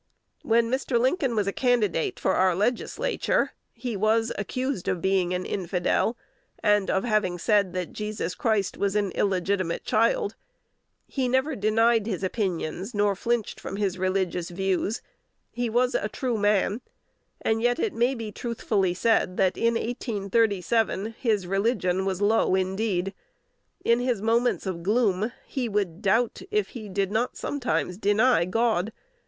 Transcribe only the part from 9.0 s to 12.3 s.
illegitimate child: he never denied his